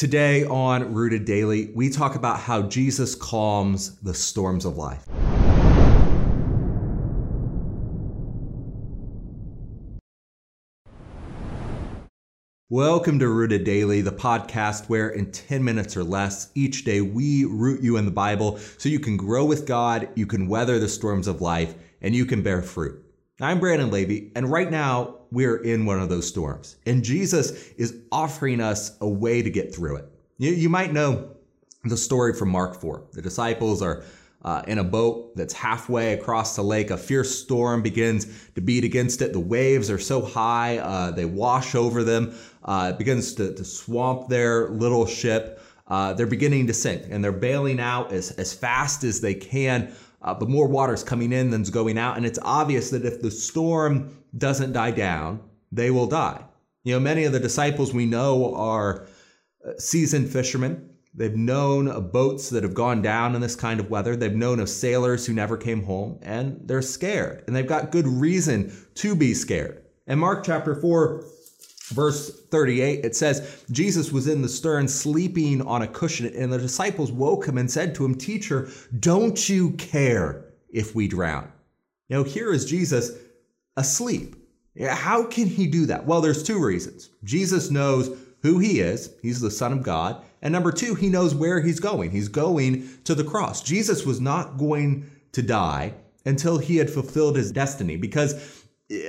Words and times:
Today 0.00 0.44
on 0.46 0.94
Rooted 0.94 1.26
Daily, 1.26 1.70
we 1.74 1.90
talk 1.90 2.14
about 2.14 2.40
how 2.40 2.62
Jesus 2.62 3.14
calms 3.14 3.96
the 3.96 4.14
storms 4.14 4.64
of 4.64 4.78
life. 4.78 5.06
Welcome 12.70 13.18
to 13.18 13.28
Rooted 13.28 13.64
Daily, 13.64 14.00
the 14.00 14.10
podcast 14.10 14.88
where 14.88 15.10
in 15.10 15.32
10 15.32 15.62
minutes 15.62 15.98
or 15.98 16.02
less 16.02 16.50
each 16.54 16.86
day 16.86 17.02
we 17.02 17.44
root 17.44 17.82
you 17.82 17.98
in 17.98 18.06
the 18.06 18.10
Bible 18.10 18.56
so 18.78 18.88
you 18.88 19.00
can 19.00 19.18
grow 19.18 19.44
with 19.44 19.66
God, 19.66 20.08
you 20.14 20.24
can 20.24 20.48
weather 20.48 20.78
the 20.78 20.88
storms 20.88 21.28
of 21.28 21.42
life, 21.42 21.74
and 22.00 22.14
you 22.14 22.24
can 22.24 22.42
bear 22.42 22.62
fruit. 22.62 23.04
I'm 23.38 23.60
Brandon 23.60 23.90
Levy, 23.90 24.32
and 24.34 24.50
right 24.50 24.70
now 24.70 25.19
we're 25.32 25.58
in 25.58 25.86
one 25.86 26.00
of 26.00 26.08
those 26.08 26.26
storms, 26.26 26.76
and 26.86 27.02
Jesus 27.02 27.68
is 27.72 27.96
offering 28.10 28.60
us 28.60 28.96
a 29.00 29.08
way 29.08 29.42
to 29.42 29.50
get 29.50 29.74
through 29.74 29.96
it. 29.96 30.06
You, 30.38 30.52
you 30.52 30.68
might 30.68 30.92
know 30.92 31.30
the 31.84 31.96
story 31.96 32.34
from 32.34 32.50
Mark 32.50 32.80
4. 32.80 33.04
The 33.12 33.22
disciples 33.22 33.82
are 33.82 34.04
uh, 34.42 34.62
in 34.66 34.78
a 34.78 34.84
boat 34.84 35.36
that's 35.36 35.52
halfway 35.52 36.14
across 36.14 36.56
the 36.56 36.62
lake. 36.62 36.90
A 36.90 36.96
fierce 36.96 37.34
storm 37.38 37.82
begins 37.82 38.26
to 38.54 38.60
beat 38.60 38.84
against 38.84 39.22
it. 39.22 39.32
The 39.32 39.40
waves 39.40 39.90
are 39.90 39.98
so 39.98 40.22
high, 40.22 40.78
uh, 40.78 41.10
they 41.10 41.26
wash 41.26 41.74
over 41.74 42.02
them. 42.02 42.34
Uh, 42.64 42.92
it 42.94 42.98
begins 42.98 43.34
to, 43.34 43.54
to, 43.54 43.64
swamp 43.64 44.28
their 44.28 44.68
little 44.68 45.06
ship. 45.06 45.62
Uh, 45.90 46.12
they're 46.12 46.26
beginning 46.26 46.68
to 46.68 46.72
sink 46.72 47.02
and 47.10 47.22
they're 47.22 47.32
bailing 47.32 47.80
out 47.80 48.12
as, 48.12 48.30
as 48.32 48.54
fast 48.54 49.02
as 49.04 49.20
they 49.20 49.34
can. 49.34 49.92
Uh, 50.22 50.32
but 50.32 50.48
more 50.48 50.68
water's 50.68 51.02
coming 51.02 51.32
in 51.32 51.50
than's 51.50 51.70
going 51.70 51.98
out. 51.98 52.16
And 52.16 52.24
it's 52.24 52.38
obvious 52.42 52.90
that 52.90 53.04
if 53.04 53.20
the 53.20 53.30
storm 53.30 54.16
doesn't 54.38 54.72
die 54.72 54.92
down, 54.92 55.40
they 55.72 55.90
will 55.90 56.06
die. 56.06 56.44
You 56.84 56.94
know, 56.94 57.00
many 57.00 57.24
of 57.24 57.32
the 57.32 57.40
disciples 57.40 57.92
we 57.92 58.06
know 58.06 58.54
are 58.54 59.06
uh, 59.66 59.72
seasoned 59.78 60.30
fishermen. 60.30 60.90
They've 61.12 61.34
known 61.34 61.88
of 61.88 62.12
boats 62.12 62.50
that 62.50 62.62
have 62.62 62.74
gone 62.74 63.02
down 63.02 63.34
in 63.34 63.40
this 63.40 63.56
kind 63.56 63.80
of 63.80 63.90
weather. 63.90 64.14
They've 64.14 64.32
known 64.32 64.60
of 64.60 64.68
sailors 64.68 65.26
who 65.26 65.32
never 65.32 65.56
came 65.56 65.82
home, 65.82 66.20
and 66.22 66.60
they're 66.64 66.82
scared. 66.82 67.42
And 67.46 67.56
they've 67.56 67.66
got 67.66 67.90
good 67.90 68.06
reason 68.06 68.72
to 68.94 69.16
be 69.16 69.34
scared. 69.34 69.82
And 70.06 70.20
Mark 70.20 70.44
chapter 70.44 70.74
4, 70.74 71.24
verse 71.90 72.44
38, 72.50 73.04
it 73.04 73.14
says, 73.14 73.64
Jesus 73.70 74.10
was 74.10 74.26
in 74.26 74.42
the 74.42 74.48
stern 74.48 74.88
sleeping 74.88 75.62
on 75.62 75.82
a 75.82 75.88
cushion, 75.88 76.26
and 76.34 76.52
the 76.52 76.58
disciples 76.58 77.12
woke 77.12 77.46
him 77.46 77.58
and 77.58 77.70
said 77.70 77.94
to 77.94 78.04
him, 78.04 78.14
Teacher, 78.14 78.68
don't 78.98 79.48
you 79.48 79.72
care 79.72 80.44
if 80.70 80.94
we 80.94 81.08
drown? 81.08 81.50
Now, 82.08 82.24
here 82.24 82.52
is 82.52 82.64
Jesus 82.64 83.12
asleep. 83.76 84.36
How 84.88 85.24
can 85.24 85.46
he 85.46 85.66
do 85.66 85.86
that? 85.86 86.06
Well, 86.06 86.20
there's 86.20 86.42
two 86.42 86.62
reasons. 86.62 87.10
Jesus 87.24 87.70
knows 87.70 88.16
who 88.42 88.58
he 88.58 88.80
is, 88.80 89.14
he's 89.22 89.40
the 89.40 89.50
Son 89.50 89.72
of 89.72 89.82
God. 89.82 90.22
And 90.42 90.52
number 90.52 90.72
two, 90.72 90.94
he 90.94 91.08
knows 91.08 91.34
where 91.34 91.60
he's 91.60 91.80
going. 91.80 92.10
He's 92.10 92.28
going 92.28 92.88
to 93.04 93.14
the 93.14 93.24
cross. 93.24 93.62
Jesus 93.62 94.06
was 94.06 94.20
not 94.20 94.56
going 94.56 95.10
to 95.32 95.42
die 95.42 95.94
until 96.24 96.58
he 96.58 96.76
had 96.76 96.90
fulfilled 96.90 97.36
his 97.36 97.52
destiny 97.52 97.96
because 97.96 98.59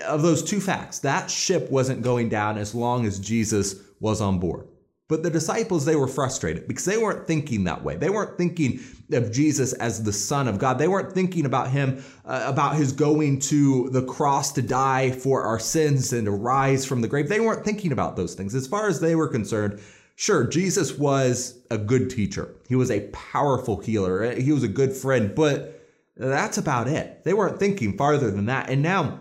of 0.06 0.22
those 0.22 0.44
two 0.44 0.60
facts. 0.60 1.00
That 1.00 1.30
ship 1.30 1.72
wasn't 1.72 2.02
going 2.02 2.30
down 2.30 2.58
as 2.58 2.76
long 2.76 3.06
as 3.06 3.20
Jesus 3.20 3.76
was 4.00 4.22
on 4.22 4.40
board. 4.40 4.68
But 5.08 5.24
the 5.24 5.30
disciples, 5.30 5.84
they 5.84 5.98
were 5.98 6.08
frustrated 6.08 6.70
because 6.70 6.86
they 6.86 6.98
weren't 6.98 7.28
thinking 7.28 7.66
that 7.66 7.84
way. 7.84 7.98
They 7.98 8.09
weren't 8.09 8.38
thinking 8.38 8.80
of 9.12 9.30
Jesus 9.30 9.74
as 9.74 10.02
the 10.02 10.14
Son 10.14 10.48
of 10.48 10.58
God. 10.58 10.78
They 10.78 10.88
weren't 10.88 11.12
thinking 11.12 11.46
about 11.46 11.70
him, 11.70 12.02
uh, 12.24 12.46
about 12.46 12.78
his 12.78 12.94
going 12.94 13.40
to 13.40 13.90
the 13.90 14.06
cross 14.06 14.54
to 14.54 14.62
die 14.62 15.12
for 15.12 15.44
our 15.44 15.59
sins 15.59 16.14
and 16.14 16.26
to 16.28 16.32
rise 16.32 16.86
from 16.86 17.02
the 17.02 17.09
grave. 17.09 17.28
They 17.28 17.42
weren't 17.42 17.66
thinking 17.66 17.92
about 17.92 18.16
those 18.16 18.36
things. 18.36 18.56
As 18.56 18.68
far 18.68 18.88
as 18.88 19.02
they 19.02 19.16
were 19.16 19.28
concerned, 19.28 19.82
sure, 20.16 20.46
Jesus 20.46 20.98
was 20.98 21.59
a 21.70 21.78
good 21.78 22.09
teacher, 22.09 22.56
he 22.70 22.76
was 22.76 22.90
a 22.90 23.09
powerful 23.09 23.82
healer, 23.82 24.34
he 24.34 24.54
was 24.54 24.64
a 24.64 24.70
good 24.70 24.94
friend, 24.94 25.36
but 25.36 25.82
that's 26.16 26.58
about 26.58 26.88
it. 26.88 27.26
They 27.26 27.34
weren't 27.34 27.59
thinking 27.59 27.98
farther 27.98 28.32
than 28.32 28.46
that. 28.46 28.70
And 28.70 28.81
now, 28.81 29.19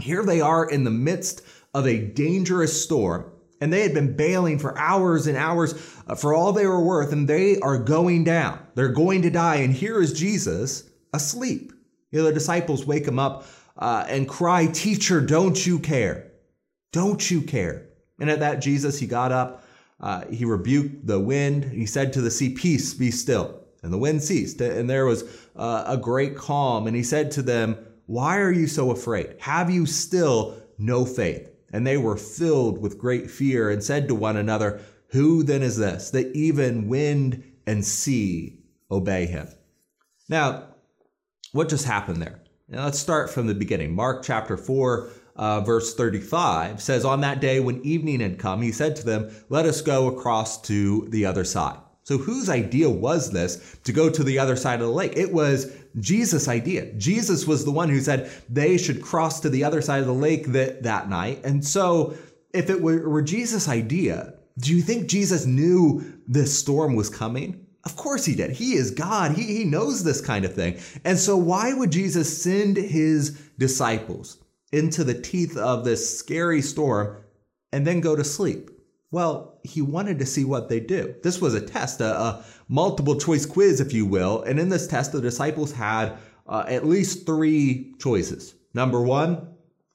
here 0.00 0.24
they 0.24 0.40
are 0.40 0.68
in 0.68 0.84
the 0.84 0.90
midst 0.90 1.42
of 1.74 1.86
a 1.86 1.98
dangerous 1.98 2.82
storm 2.82 3.30
and 3.60 3.72
they 3.72 3.82
had 3.82 3.94
been 3.94 4.16
bailing 4.16 4.58
for 4.58 4.76
hours 4.78 5.26
and 5.26 5.36
hours 5.36 5.74
uh, 6.06 6.14
for 6.14 6.34
all 6.34 6.52
they 6.52 6.66
were 6.66 6.82
worth, 6.82 7.12
and 7.12 7.28
they 7.28 7.58
are 7.60 7.78
going 7.78 8.24
down. 8.24 8.58
They're 8.74 8.88
going 8.88 9.22
to 9.22 9.30
die. 9.30 9.56
And 9.56 9.72
here 9.72 10.00
is 10.00 10.12
Jesus 10.12 10.88
asleep. 11.12 11.72
You 12.10 12.20
know, 12.20 12.24
the 12.26 12.32
disciples 12.32 12.86
wake 12.86 13.06
him 13.06 13.18
up 13.18 13.46
uh, 13.76 14.06
and 14.08 14.28
cry, 14.28 14.66
Teacher, 14.66 15.20
don't 15.20 15.64
you 15.66 15.78
care? 15.78 16.32
Don't 16.92 17.30
you 17.30 17.42
care? 17.42 17.86
And 18.18 18.30
at 18.30 18.40
that, 18.40 18.60
Jesus, 18.60 18.98
he 18.98 19.06
got 19.06 19.30
up, 19.30 19.64
uh, 20.00 20.24
he 20.26 20.44
rebuked 20.44 21.06
the 21.06 21.20
wind, 21.20 21.64
he 21.64 21.86
said 21.86 22.12
to 22.14 22.20
the 22.20 22.30
sea, 22.30 22.54
Peace, 22.54 22.94
be 22.94 23.10
still. 23.10 23.58
And 23.82 23.92
the 23.92 23.98
wind 23.98 24.22
ceased, 24.22 24.60
and 24.60 24.90
there 24.90 25.06
was 25.06 25.24
uh, 25.56 25.84
a 25.86 25.96
great 25.96 26.36
calm. 26.36 26.86
And 26.86 26.94
he 26.94 27.02
said 27.02 27.30
to 27.32 27.42
them, 27.42 27.78
Why 28.10 28.38
are 28.38 28.50
you 28.50 28.66
so 28.66 28.90
afraid? 28.90 29.36
Have 29.38 29.70
you 29.70 29.86
still 29.86 30.60
no 30.78 31.04
faith? 31.04 31.48
And 31.72 31.86
they 31.86 31.96
were 31.96 32.16
filled 32.16 32.82
with 32.82 32.98
great 32.98 33.30
fear 33.30 33.70
and 33.70 33.84
said 33.84 34.08
to 34.08 34.16
one 34.16 34.36
another, 34.36 34.80
Who 35.10 35.44
then 35.44 35.62
is 35.62 35.76
this 35.76 36.10
that 36.10 36.34
even 36.34 36.88
wind 36.88 37.44
and 37.68 37.84
sea 37.84 38.64
obey 38.90 39.26
him? 39.26 39.46
Now, 40.28 40.74
what 41.52 41.68
just 41.68 41.84
happened 41.84 42.20
there? 42.20 42.40
Now, 42.68 42.86
let's 42.86 42.98
start 42.98 43.30
from 43.30 43.46
the 43.46 43.54
beginning. 43.54 43.94
Mark 43.94 44.24
chapter 44.24 44.56
4, 44.56 45.08
uh, 45.36 45.60
verse 45.60 45.94
35 45.94 46.82
says, 46.82 47.04
On 47.04 47.20
that 47.20 47.40
day 47.40 47.60
when 47.60 47.80
evening 47.84 48.18
had 48.18 48.40
come, 48.40 48.60
he 48.60 48.72
said 48.72 48.96
to 48.96 49.06
them, 49.06 49.30
Let 49.50 49.66
us 49.66 49.82
go 49.82 50.08
across 50.08 50.60
to 50.62 51.06
the 51.10 51.26
other 51.26 51.44
side. 51.44 51.78
So, 52.10 52.18
whose 52.18 52.48
idea 52.50 52.90
was 52.90 53.30
this 53.30 53.76
to 53.84 53.92
go 53.92 54.10
to 54.10 54.24
the 54.24 54.40
other 54.40 54.56
side 54.56 54.80
of 54.80 54.88
the 54.88 54.92
lake? 54.92 55.12
It 55.14 55.32
was 55.32 55.72
Jesus' 56.00 56.48
idea. 56.48 56.92
Jesus 56.94 57.46
was 57.46 57.64
the 57.64 57.70
one 57.70 57.88
who 57.88 58.00
said 58.00 58.32
they 58.48 58.78
should 58.78 59.00
cross 59.00 59.38
to 59.38 59.48
the 59.48 59.62
other 59.62 59.80
side 59.80 60.00
of 60.00 60.08
the 60.08 60.12
lake 60.12 60.48
that, 60.48 60.82
that 60.82 61.08
night. 61.08 61.40
And 61.44 61.64
so, 61.64 62.14
if 62.52 62.68
it 62.68 62.82
were, 62.82 63.08
were 63.08 63.22
Jesus' 63.22 63.68
idea, 63.68 64.34
do 64.58 64.74
you 64.74 64.82
think 64.82 65.08
Jesus 65.08 65.46
knew 65.46 66.02
this 66.26 66.58
storm 66.58 66.96
was 66.96 67.08
coming? 67.08 67.64
Of 67.84 67.94
course 67.94 68.24
he 68.24 68.34
did. 68.34 68.50
He 68.50 68.72
is 68.72 68.90
God. 68.90 69.36
He, 69.36 69.44
he 69.44 69.64
knows 69.64 70.02
this 70.02 70.20
kind 70.20 70.44
of 70.44 70.52
thing. 70.52 70.80
And 71.04 71.16
so, 71.16 71.36
why 71.36 71.72
would 71.74 71.92
Jesus 71.92 72.42
send 72.42 72.76
his 72.76 73.40
disciples 73.56 74.38
into 74.72 75.04
the 75.04 75.14
teeth 75.14 75.56
of 75.56 75.84
this 75.84 76.18
scary 76.18 76.60
storm 76.60 77.18
and 77.72 77.86
then 77.86 78.00
go 78.00 78.16
to 78.16 78.24
sleep? 78.24 78.79
Well, 79.12 79.58
he 79.64 79.82
wanted 79.82 80.20
to 80.20 80.26
see 80.26 80.44
what 80.44 80.68
they 80.68 80.78
do. 80.78 81.14
This 81.22 81.40
was 81.40 81.54
a 81.54 81.60
test, 81.60 82.00
a, 82.00 82.16
a 82.16 82.44
multiple 82.68 83.18
choice 83.18 83.44
quiz, 83.44 83.80
if 83.80 83.92
you 83.92 84.06
will. 84.06 84.42
And 84.42 84.60
in 84.60 84.68
this 84.68 84.86
test, 84.86 85.12
the 85.12 85.20
disciples 85.20 85.72
had 85.72 86.16
uh, 86.46 86.64
at 86.68 86.86
least 86.86 87.26
three 87.26 87.94
choices. 87.98 88.54
Number 88.72 89.02
one, 89.02 89.48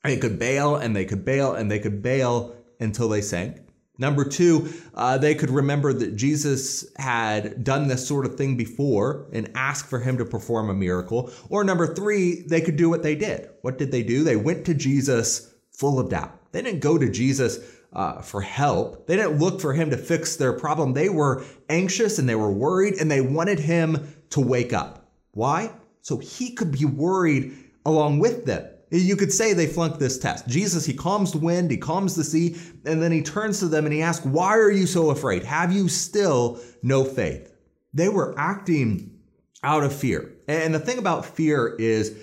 they 0.03 0.17
could 0.17 0.37
bail 0.37 0.75
and 0.75 0.95
they 0.95 1.05
could 1.05 1.23
bail 1.23 1.53
and 1.53 1.71
they 1.71 1.79
could 1.79 2.01
bail 2.03 2.55
until 2.79 3.07
they 3.07 3.21
sank. 3.21 3.61
Number 3.97 4.25
two, 4.25 4.73
uh, 4.93 5.17
they 5.17 5.33
could 5.35 5.49
remember 5.49 5.93
that 5.93 6.17
Jesus 6.17 6.85
had 6.97 7.63
done 7.63 7.87
this 7.87 8.05
sort 8.05 8.25
of 8.25 8.35
thing 8.35 8.57
before 8.57 9.27
and 9.31 9.49
ask 9.55 9.87
for 9.87 9.99
him 9.99 10.17
to 10.17 10.25
perform 10.25 10.69
a 10.69 10.73
miracle. 10.73 11.31
Or 11.49 11.63
number 11.63 11.93
three, 11.93 12.41
they 12.41 12.59
could 12.59 12.75
do 12.75 12.89
what 12.89 13.03
they 13.03 13.15
did. 13.15 13.49
What 13.61 13.77
did 13.77 13.93
they 13.93 14.03
do? 14.03 14.25
They 14.25 14.35
went 14.35 14.65
to 14.65 14.73
Jesus 14.73 15.53
full 15.71 15.99
of 15.99 16.09
doubt. 16.09 16.51
They 16.51 16.61
didn't 16.61 16.81
go 16.81 16.97
to 16.97 17.09
Jesus 17.09 17.59
uh, 17.95 18.21
for 18.21 18.41
help. 18.41 19.07
They 19.07 19.15
didn't 19.15 19.39
look 19.39 19.61
for 19.61 19.73
him 19.73 19.89
to 19.89 19.97
fix 19.97 20.35
their 20.35 20.53
problem. 20.53 20.93
They 20.93 21.09
were 21.09 21.43
anxious 21.69 22.19
and 22.19 22.27
they 22.27 22.35
were 22.35 22.51
worried 22.51 22.95
and 22.95 23.09
they 23.09 23.21
wanted 23.21 23.59
him 23.59 24.13
to 24.31 24.41
wake 24.41 24.73
up. 24.73 25.09
Why? 25.31 25.71
So 26.01 26.17
he 26.17 26.53
could 26.53 26.71
be 26.71 26.85
worried 26.85 27.55
along 27.85 28.19
with 28.19 28.45
them. 28.45 28.67
You 28.91 29.15
could 29.15 29.31
say 29.31 29.53
they 29.53 29.67
flunked 29.67 29.99
this 29.99 30.19
test. 30.19 30.47
Jesus, 30.47 30.85
he 30.85 30.93
calms 30.93 31.31
the 31.31 31.39
wind, 31.39 31.71
he 31.71 31.77
calms 31.77 32.15
the 32.15 32.23
sea, 32.23 32.55
and 32.85 33.01
then 33.01 33.11
he 33.11 33.21
turns 33.21 33.59
to 33.59 33.67
them 33.67 33.85
and 33.85 33.93
he 33.93 34.01
asks, 34.01 34.25
Why 34.25 34.55
are 34.57 34.71
you 34.71 34.85
so 34.85 35.09
afraid? 35.09 35.43
Have 35.43 35.73
you 35.73 35.89
still 35.89 36.59
no 36.83 37.03
faith? 37.03 37.51
They 37.93 38.09
were 38.09 38.35
acting 38.37 39.19
out 39.63 39.83
of 39.83 39.93
fear. 39.93 40.33
And 40.47 40.73
the 40.73 40.79
thing 40.79 40.99
about 40.99 41.25
fear 41.25 41.75
is, 41.79 42.15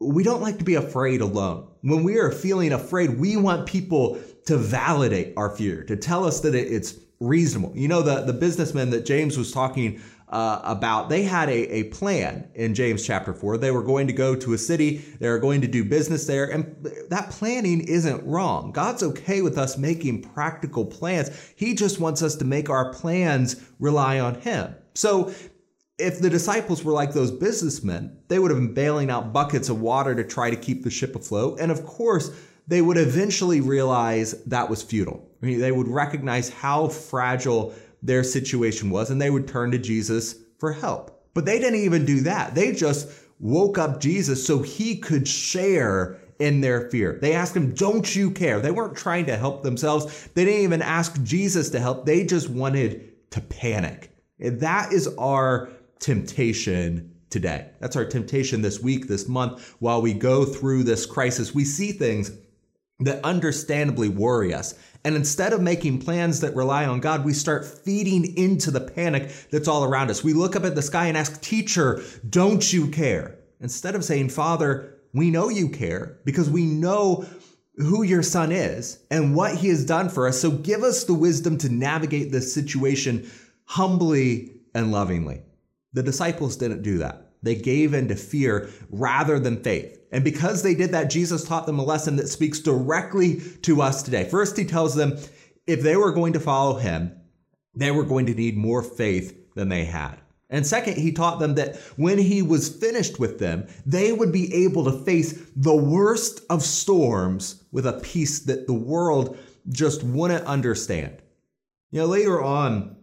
we 0.00 0.24
don't 0.24 0.42
like 0.42 0.58
to 0.58 0.64
be 0.64 0.74
afraid 0.74 1.20
alone. 1.20 1.68
When 1.82 2.02
we 2.02 2.18
are 2.18 2.32
feeling 2.32 2.72
afraid, 2.72 3.18
we 3.18 3.36
want 3.36 3.66
people 3.66 4.18
to 4.46 4.56
validate 4.56 5.34
our 5.36 5.50
fear, 5.50 5.84
to 5.84 5.96
tell 5.96 6.24
us 6.24 6.40
that 6.40 6.54
it's 6.54 6.94
reasonable. 7.20 7.76
You 7.76 7.88
know, 7.88 8.02
the, 8.02 8.22
the 8.22 8.32
businessmen 8.32 8.90
that 8.90 9.04
James 9.04 9.36
was 9.36 9.52
talking 9.52 10.00
uh, 10.28 10.60
about, 10.64 11.08
they 11.08 11.22
had 11.22 11.48
a, 11.48 11.74
a 11.74 11.84
plan 11.84 12.48
in 12.54 12.74
James 12.74 13.04
chapter 13.04 13.32
4. 13.32 13.58
They 13.58 13.70
were 13.70 13.82
going 13.82 14.06
to 14.06 14.12
go 14.12 14.34
to 14.36 14.54
a 14.54 14.58
city, 14.58 14.98
they 15.20 15.28
were 15.28 15.38
going 15.38 15.60
to 15.60 15.66
do 15.66 15.84
business 15.84 16.26
there, 16.26 16.46
and 16.46 16.76
that 17.10 17.30
planning 17.30 17.80
isn't 17.80 18.24
wrong. 18.24 18.72
God's 18.72 19.02
okay 19.02 19.42
with 19.42 19.58
us 19.58 19.78
making 19.78 20.22
practical 20.22 20.84
plans. 20.84 21.52
He 21.56 21.74
just 21.74 22.00
wants 22.00 22.22
us 22.22 22.36
to 22.36 22.44
make 22.44 22.68
our 22.70 22.92
plans 22.92 23.56
rely 23.78 24.20
on 24.20 24.36
Him. 24.36 24.74
So 24.94 25.32
if 25.98 26.20
the 26.20 26.30
disciples 26.30 26.84
were 26.84 26.92
like 26.92 27.12
those 27.12 27.30
businessmen, 27.30 28.18
they 28.28 28.38
would 28.38 28.50
have 28.50 28.60
been 28.60 28.74
bailing 28.74 29.10
out 29.10 29.32
buckets 29.32 29.68
of 29.68 29.80
water 29.80 30.14
to 30.14 30.24
try 30.24 30.50
to 30.50 30.56
keep 30.56 30.82
the 30.82 30.90
ship 30.90 31.16
afloat. 31.16 31.58
And 31.60 31.72
of 31.72 31.86
course, 31.86 32.30
they 32.66 32.82
would 32.82 32.96
eventually 32.96 33.60
realize 33.60 34.42
that 34.44 34.68
was 34.68 34.82
futile. 34.82 35.28
I 35.42 35.46
mean, 35.46 35.60
they 35.60 35.72
would 35.72 35.88
recognize 35.88 36.48
how 36.48 36.88
fragile 36.88 37.74
their 38.02 38.24
situation 38.24 38.90
was 38.90 39.10
and 39.10 39.20
they 39.20 39.30
would 39.30 39.48
turn 39.48 39.70
to 39.72 39.78
Jesus 39.78 40.36
for 40.58 40.72
help. 40.72 41.12
But 41.34 41.44
they 41.44 41.58
didn't 41.58 41.80
even 41.80 42.04
do 42.04 42.20
that. 42.20 42.54
They 42.54 42.72
just 42.72 43.08
woke 43.38 43.78
up 43.78 44.00
Jesus 44.00 44.44
so 44.44 44.62
he 44.62 44.96
could 44.96 45.28
share 45.28 46.18
in 46.38 46.60
their 46.60 46.90
fear. 46.90 47.18
They 47.20 47.34
asked 47.34 47.56
him, 47.56 47.74
Don't 47.74 48.14
you 48.14 48.30
care? 48.30 48.60
They 48.60 48.70
weren't 48.70 48.96
trying 48.96 49.26
to 49.26 49.36
help 49.36 49.62
themselves. 49.62 50.28
They 50.34 50.44
didn't 50.44 50.62
even 50.62 50.82
ask 50.82 51.22
Jesus 51.22 51.70
to 51.70 51.80
help. 51.80 52.06
They 52.06 52.24
just 52.24 52.48
wanted 52.48 53.30
to 53.30 53.40
panic. 53.40 54.10
And 54.40 54.60
that 54.60 54.92
is 54.92 55.08
our 55.18 55.70
temptation 55.98 57.14
today. 57.30 57.70
That's 57.80 57.96
our 57.96 58.04
temptation 58.04 58.62
this 58.62 58.80
week, 58.80 59.08
this 59.08 59.28
month, 59.28 59.74
while 59.78 60.02
we 60.02 60.14
go 60.14 60.44
through 60.44 60.84
this 60.84 61.06
crisis. 61.06 61.54
We 61.54 61.64
see 61.64 61.92
things 61.92 62.30
that 63.00 63.24
understandably 63.24 64.08
worry 64.08 64.54
us. 64.54 64.74
And 65.04 65.14
instead 65.14 65.52
of 65.52 65.60
making 65.60 66.00
plans 66.00 66.40
that 66.40 66.56
rely 66.56 66.86
on 66.86 67.00
God, 67.00 67.24
we 67.24 67.32
start 67.32 67.64
feeding 67.64 68.36
into 68.36 68.70
the 68.70 68.80
panic 68.80 69.30
that's 69.50 69.68
all 69.68 69.84
around 69.84 70.10
us. 70.10 70.24
We 70.24 70.32
look 70.32 70.56
up 70.56 70.64
at 70.64 70.74
the 70.74 70.82
sky 70.82 71.06
and 71.06 71.16
ask, 71.16 71.40
Teacher, 71.40 72.02
don't 72.28 72.72
you 72.72 72.88
care? 72.88 73.38
Instead 73.60 73.94
of 73.94 74.04
saying, 74.04 74.30
Father, 74.30 74.98
we 75.12 75.30
know 75.30 75.48
you 75.48 75.68
care 75.68 76.18
because 76.24 76.50
we 76.50 76.64
know 76.64 77.26
who 77.76 78.02
your 78.02 78.22
son 78.22 78.50
is 78.52 78.98
and 79.10 79.34
what 79.34 79.56
he 79.56 79.68
has 79.68 79.84
done 79.84 80.08
for 80.08 80.26
us. 80.26 80.40
So 80.40 80.50
give 80.50 80.82
us 80.82 81.04
the 81.04 81.14
wisdom 81.14 81.58
to 81.58 81.68
navigate 81.68 82.32
this 82.32 82.52
situation 82.52 83.30
humbly 83.64 84.60
and 84.74 84.90
lovingly. 84.90 85.42
The 85.92 86.02
disciples 86.02 86.56
didn't 86.56 86.82
do 86.82 86.98
that. 86.98 87.25
They 87.42 87.54
gave 87.54 87.94
in 87.94 88.08
to 88.08 88.16
fear 88.16 88.70
rather 88.90 89.38
than 89.38 89.62
faith. 89.62 90.00
And 90.12 90.24
because 90.24 90.62
they 90.62 90.74
did 90.74 90.92
that, 90.92 91.10
Jesus 91.10 91.44
taught 91.44 91.66
them 91.66 91.78
a 91.78 91.84
lesson 91.84 92.16
that 92.16 92.28
speaks 92.28 92.60
directly 92.60 93.40
to 93.62 93.82
us 93.82 94.02
today. 94.02 94.24
First, 94.24 94.56
he 94.56 94.64
tells 94.64 94.94
them 94.94 95.18
if 95.66 95.82
they 95.82 95.96
were 95.96 96.12
going 96.12 96.32
to 96.34 96.40
follow 96.40 96.78
him, 96.78 97.12
they 97.74 97.90
were 97.90 98.04
going 98.04 98.26
to 98.26 98.34
need 98.34 98.56
more 98.56 98.82
faith 98.82 99.54
than 99.54 99.68
they 99.68 99.84
had. 99.84 100.18
And 100.48 100.64
second, 100.64 100.96
he 100.96 101.10
taught 101.10 101.40
them 101.40 101.56
that 101.56 101.76
when 101.96 102.18
he 102.18 102.40
was 102.40 102.68
finished 102.68 103.18
with 103.18 103.38
them, 103.40 103.66
they 103.84 104.12
would 104.12 104.32
be 104.32 104.64
able 104.64 104.84
to 104.84 105.04
face 105.04 105.42
the 105.56 105.74
worst 105.74 106.40
of 106.48 106.62
storms 106.62 107.64
with 107.72 107.86
a 107.86 107.94
peace 108.00 108.40
that 108.40 108.66
the 108.66 108.72
world 108.72 109.36
just 109.68 110.04
wouldn't 110.04 110.44
understand. 110.44 111.20
You 111.90 112.00
know, 112.00 112.06
later 112.06 112.40
on 112.40 112.96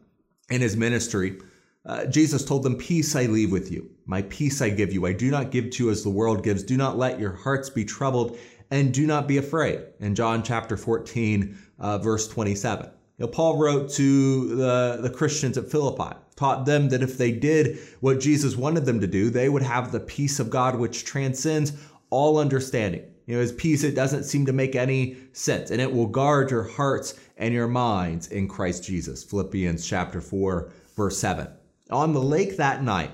in 0.49 0.61
his 0.61 0.77
ministry, 0.77 1.39
uh, 1.85 2.05
Jesus 2.05 2.45
told 2.45 2.63
them, 2.63 2.77
Peace 2.77 3.15
I 3.15 3.25
leave 3.25 3.51
with 3.51 3.71
you. 3.71 3.89
My 4.05 4.21
peace 4.23 4.61
I 4.61 4.69
give 4.69 4.93
you. 4.93 5.05
I 5.05 5.13
do 5.13 5.29
not 5.29 5.51
give 5.51 5.69
to 5.71 5.85
you 5.85 5.89
as 5.89 6.03
the 6.03 6.09
world 6.09 6.43
gives. 6.43 6.63
Do 6.63 6.77
not 6.77 6.97
let 6.97 7.19
your 7.19 7.33
hearts 7.33 7.69
be 7.69 7.83
troubled 7.83 8.37
and 8.71 8.93
do 8.93 9.05
not 9.05 9.27
be 9.27 9.37
afraid. 9.37 9.81
In 9.99 10.15
John 10.15 10.43
chapter 10.43 10.77
14, 10.77 11.57
uh, 11.79 11.97
verse 11.97 12.27
27. 12.27 12.85
You 12.85 13.25
know, 13.25 13.27
Paul 13.27 13.57
wrote 13.57 13.89
to 13.91 14.55
the, 14.55 14.99
the 15.01 15.09
Christians 15.09 15.57
at 15.57 15.69
Philippi, 15.69 16.15
taught 16.35 16.65
them 16.65 16.89
that 16.89 17.03
if 17.03 17.17
they 17.17 17.31
did 17.31 17.77
what 17.99 18.19
Jesus 18.19 18.55
wanted 18.55 18.85
them 18.85 18.99
to 19.01 19.07
do, 19.07 19.29
they 19.29 19.49
would 19.49 19.61
have 19.61 19.91
the 19.91 19.99
peace 19.99 20.39
of 20.39 20.49
God 20.49 20.79
which 20.79 21.05
transcends 21.05 21.73
all 22.09 22.37
understanding. 22.37 23.03
You 23.27 23.35
know, 23.35 23.41
his 23.41 23.51
peace, 23.51 23.83
it 23.83 23.95
doesn't 23.95 24.23
seem 24.23 24.45
to 24.47 24.53
make 24.53 24.75
any 24.75 25.17
sense, 25.33 25.69
and 25.69 25.79
it 25.79 25.93
will 25.93 26.07
guard 26.07 26.49
your 26.51 26.63
hearts 26.63 27.13
and 27.37 27.53
your 27.53 27.67
minds 27.67 28.27
in 28.27 28.47
Christ 28.47 28.83
Jesus. 28.83 29.23
Philippians 29.23 29.85
chapter 29.85 30.19
4, 30.19 30.71
verse 30.95 31.17
7 31.17 31.47
on 31.93 32.13
the 32.13 32.21
lake 32.21 32.57
that 32.57 32.83
night, 32.83 33.11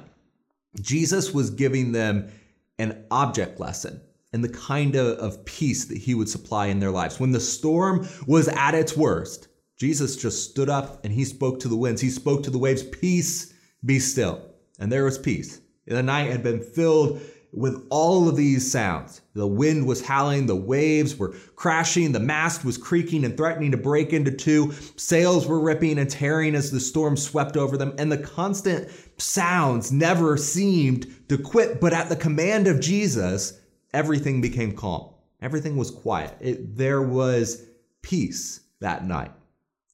Jesus 0.82 1.34
was 1.34 1.50
giving 1.50 1.92
them 1.92 2.32
an 2.78 3.06
object 3.12 3.60
lesson 3.60 4.02
and 4.32 4.44
the 4.44 4.50
kind 4.50 4.96
of, 4.96 5.18
of 5.18 5.44
peace 5.46 5.86
that 5.86 5.98
he 5.98 6.14
would 6.14 6.30
supply 6.30 6.68
in 6.68 6.80
their 6.80 6.92
lives. 6.92 7.20
When 7.20 7.32
the 7.32 7.40
storm 7.40 8.08
was 8.28 8.48
at 8.48 8.76
its 8.76 8.96
worst, 8.96 9.48
Jesus 9.78 10.16
just 10.16 10.50
stood 10.50 10.70
up 10.70 11.04
and 11.04 11.14
he 11.14 11.26
spoke 11.26 11.60
to 11.62 11.68
the 11.68 11.76
winds. 11.76 12.02
He 12.02 12.10
spoke 12.10 12.44
to 12.44 12.52
the 12.52 12.58
waves, 12.58 12.84
Peace, 12.84 13.54
be 13.84 14.00
still. 14.00 14.46
And 14.78 14.92
there 14.92 15.06
was 15.06 15.18
peace. 15.18 15.62
The 15.88 16.04
night 16.04 16.30
had 16.30 16.44
been 16.44 16.62
filled 16.62 17.22
with 17.52 17.86
all 17.90 18.30
of 18.30 18.36
these 18.36 18.72
sounds. 18.72 19.22
The 19.34 19.48
wind 19.48 19.88
was 19.88 20.06
howling, 20.06 20.46
the 20.46 20.56
waves 20.56 21.16
were 21.16 21.36
crashing, 21.56 22.12
the 22.12 22.20
mast 22.20 22.64
was 22.64 22.78
creaking 22.78 23.26
and 23.26 23.36
threatening 23.36 23.72
to 23.72 23.78
break 23.78 24.14
into 24.14 24.32
two, 24.32 24.72
sails 24.96 25.48
were 25.48 25.60
ripping 25.60 25.98
and 25.98 26.10
tearing 26.10 26.56
as 26.56 26.72
the 26.72 26.80
storm 26.80 27.18
swept 27.18 27.58
over 27.58 27.78
them, 27.78 27.94
and 27.98 28.12
the 28.12 28.18
constant 28.18 28.90
sounds 29.18 29.92
never 29.92 30.38
seemed 30.38 31.08
to 31.30 31.38
quit. 31.38 31.82
But 31.82 31.94
at 31.94 32.10
the 32.10 32.16
command 32.16 32.68
of 32.68 32.80
Jesus, 32.80 33.60
everything 33.94 34.42
became 34.42 34.76
calm. 34.76 35.10
Everything 35.42 35.78
was 35.78 35.92
quiet. 35.92 36.36
It, 36.40 36.76
there 36.76 37.02
was 37.02 37.66
peace 38.02 38.62
that 38.80 39.06
night. 39.06 39.32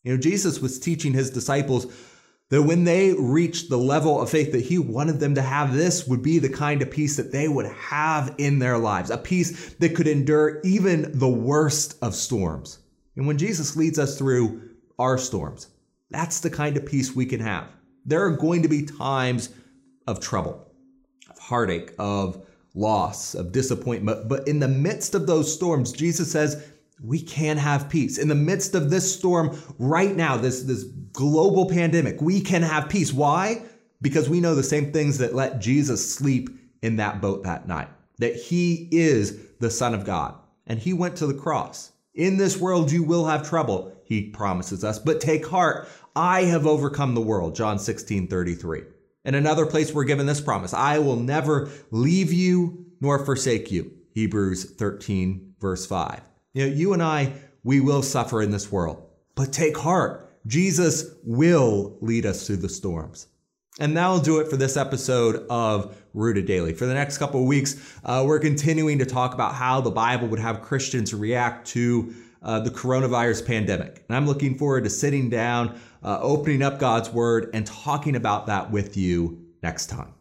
You 0.04 0.13
know, 0.13 0.19
Jesus 0.19 0.60
was 0.60 0.80
teaching 0.80 1.13
his 1.13 1.30
disciples 1.30 1.88
that 2.50 2.62
when 2.62 2.83
they 2.83 3.13
reached 3.13 3.69
the 3.69 3.77
level 3.77 4.21
of 4.21 4.30
faith 4.30 4.51
that 4.51 4.65
he 4.65 4.77
wanted 4.77 5.19
them 5.19 5.36
to 5.36 5.42
have, 5.42 5.74
this 5.74 6.07
would 6.07 6.21
be 6.21 6.38
the 6.38 6.50
kind 6.50 6.81
of 6.81 6.92
peace 6.92 7.18
that 7.18 7.31
they 7.31 7.47
would 7.47 7.65
have 7.65 8.36
in 8.38 8.59
their 8.59 8.77
lives, 8.77 9.09
a 9.09 9.18
peace 9.18 9.74
that 9.75 9.95
could 9.95 10.07
endure 10.07 10.62
even 10.63 11.18
the 11.18 11.27
worst 11.27 11.97
of 12.03 12.13
storms. 12.13 12.80
And 13.15 13.25
when 13.25 13.38
Jesus 13.38 13.75
leads 13.75 13.97
us 13.97 14.18
through 14.18 14.69
our 15.00 15.18
storms, 15.18 15.68
that's 16.12 16.39
the 16.39 16.50
kind 16.50 16.77
of 16.77 16.86
peace 16.86 17.15
we 17.15 17.25
can 17.25 17.39
have. 17.39 17.68
There 18.06 18.24
are 18.24 18.38
going 18.38 18.62
to 18.62 18.68
be 18.68 18.83
times 18.83 19.50
of 20.06 20.19
trouble, 20.19 20.71
of 21.30 21.39
heartache, 21.39 21.94
of 21.97 22.45
loss, 22.75 23.33
of 23.33 23.51
disappointment. 23.51 24.30
But 24.30 24.47
in 24.47 24.59
the 24.59 24.68
midst 24.68 25.15
of 25.15 25.25
those 25.25 25.51
storms, 25.51 25.92
Jesus 25.92 26.31
says, 26.31 26.63
we 27.01 27.21
can 27.21 27.57
have 27.57 27.89
peace. 27.89 28.18
In 28.18 28.27
the 28.27 28.36
midst 28.36 28.75
of 28.75 28.89
this 28.89 29.13
storm 29.13 29.59
right 29.80 30.15
now, 30.15 30.38
this, 30.38 30.63
this 30.63 30.83
global 30.83 31.69
pandemic, 31.69 32.21
we 32.21 32.42
can 32.42 32.62
have 32.62 32.89
peace. 32.89 33.13
Why? 33.13 33.62
Because 34.01 34.30
we 34.30 34.39
know 34.39 34.56
the 34.56 34.63
same 34.63 34.92
things 34.92 35.18
that 35.18 35.36
let 35.36 35.59
Jesus 35.59 36.13
sleep 36.13 36.50
in 36.81 36.97
that 36.97 37.21
boat 37.21 37.44
that 37.44 37.68
night, 37.68 37.89
that 38.19 38.36
he 38.36 38.88
is 38.92 39.39
the 39.59 39.69
Son 39.69 39.94
of 39.94 40.06
God 40.06 40.36
and 40.68 40.80
he 40.80 40.94
went 40.94 41.15
to 41.18 41.27
the 41.27 41.33
cross. 41.33 41.92
In 42.13 42.38
this 42.38 42.57
world, 42.57 42.92
you 42.92 43.03
will 43.03 43.25
have 43.25 43.47
trouble, 43.47 43.95
he 44.06 44.30
promises 44.30 44.83
us, 44.83 45.00
but 45.00 45.19
take 45.19 45.47
heart. 45.47 45.88
I 46.15 46.44
have 46.44 46.65
overcome 46.65 47.13
the 47.13 47.21
world. 47.21 47.56
John 47.56 47.77
16, 47.77 48.27
33. 48.27 48.83
In 49.25 49.36
another 49.36 49.65
place, 49.65 49.94
we're 49.94 50.06
given 50.06 50.25
this 50.25 50.39
promise 50.39 50.74
I 50.74 51.00
will 51.00 51.18
never 51.18 51.69
leave 51.92 52.31
you 52.31 52.86
nor 53.01 53.25
forsake 53.25 53.71
you. 53.71 53.92
Hebrews 54.13 54.75
13, 54.75 55.56
verse 55.59 55.86
5. 55.86 56.21
You 56.56 56.66
know, 56.66 56.74
you 56.74 56.94
and 56.94 57.04
I, 57.04 57.34
we 57.66 57.81
will 57.81 58.02
suffer 58.02 58.42
in 58.42 58.50
this 58.50 58.72
world, 58.72 59.04
but 59.36 59.52
take 59.52 59.78
heart. 59.78 60.34
Jesus 60.48 61.04
will 61.25 61.98
lead 62.00 62.25
us 62.25 62.48
through 62.48 62.57
the 62.57 62.69
storms. 62.69 63.28
And 63.78 63.98
that'll 63.98 64.19
do 64.19 64.40
it 64.40 64.47
for 64.47 64.56
this 64.56 64.78
episode 64.78 65.45
of 65.50 66.02
Rooted 66.14 66.45
Daily. 66.45 66.71
For 66.74 66.85
the 66.85 66.94
next 66.94 67.18
couple 67.18 67.42
of 67.42 67.45
weeks, 67.45 67.76
uh, 68.06 68.24
we're 68.26 68.40
continuing 68.40 69.00
to 69.00 69.06
talk 69.06 69.33
about 69.33 69.54
how 69.54 69.81
the 69.81 69.92
Bible 69.92 70.30
would 70.30 70.40
have 70.40 70.62
Christians 70.62 71.14
react 71.14 71.68
to 71.71 72.16
uh, 72.42 72.62
the 72.62 72.69
coronavirus 72.69 73.45
pandemic. 73.45 74.06
And 74.07 74.16
I'm 74.16 74.26
looking 74.26 74.57
forward 74.57 74.85
to 74.85 74.90
sitting 74.90 75.30
down, 75.30 75.78
uh, 76.04 76.19
opening 76.21 76.62
up 76.62 76.80
God's 76.80 77.09
Word, 77.09 77.50
and 77.54 77.68
talking 77.68 78.16
about 78.16 78.45
that 78.45 78.71
with 78.71 78.95
you 78.95 79.45
next 79.62 79.88
time. 79.88 80.14